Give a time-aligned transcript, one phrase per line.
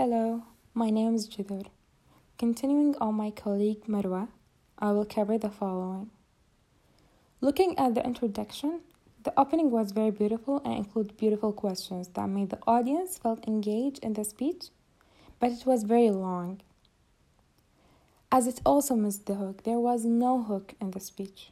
[0.00, 0.44] Hello,
[0.74, 1.66] my name is Jidor.
[2.38, 4.28] Continuing on my colleague Marwa,
[4.78, 6.10] I will cover the following.
[7.40, 8.82] Looking at the introduction,
[9.24, 13.98] the opening was very beautiful and included beautiful questions that made the audience felt engaged
[14.04, 14.66] in the speech,
[15.40, 16.60] but it was very long.
[18.30, 21.50] As it also missed the hook, there was no hook in the speech.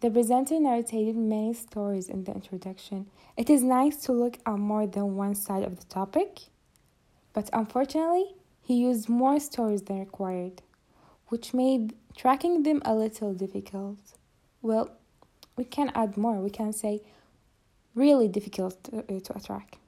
[0.00, 3.08] The presenter narrated many stories in the introduction.
[3.36, 6.48] It is nice to look at more than one side of the topic
[7.32, 10.62] but unfortunately, he used more stories than required,
[11.28, 13.98] which made tracking them a little difficult.
[14.60, 14.90] Well,
[15.56, 16.40] we can add more.
[16.40, 17.02] We can say
[17.94, 19.78] really difficult to, uh, to track.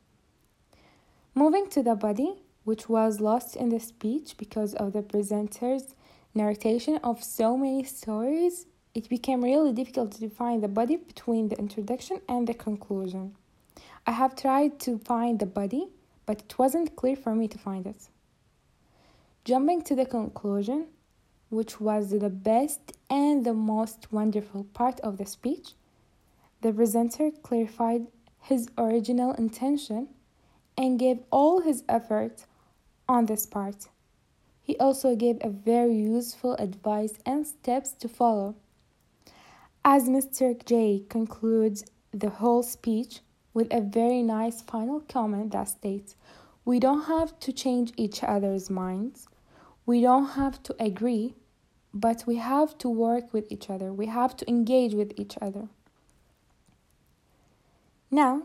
[1.35, 5.95] Moving to the body, which was lost in the speech because of the presenter's
[6.35, 11.59] narration of so many stories, it became really difficult to define the body between the
[11.59, 13.35] introduction and the conclusion.
[14.07, 15.89] I have tried to find the body
[16.27, 18.09] but it wasn't clear for me to find it.
[19.45, 20.87] Jumping to the conclusion,
[21.51, 25.73] which was the best and the most wonderful part of the speech,
[26.63, 28.07] the presenter clarified
[28.41, 30.09] his original intention
[30.77, 32.47] and gave all his effort
[33.09, 33.89] on this part.
[34.63, 38.55] He also gave a very useful advice and steps to follow.
[39.85, 40.55] As Mr.
[40.65, 43.21] J concludes the whole speech,
[43.55, 46.17] with a very nice final comment that states
[46.65, 49.29] We don't have to change each other's minds,
[49.87, 51.35] we don't have to agree,
[51.95, 55.69] but we have to work with each other, we have to engage with each other.
[58.11, 58.43] Now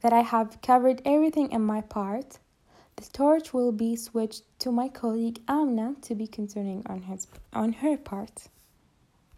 [0.00, 2.38] that I have covered everything in my part,
[2.96, 7.72] the torch will be switched to my colleague Amna to be continuing on his on
[7.74, 8.48] her part.